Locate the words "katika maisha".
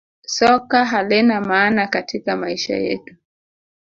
1.87-2.75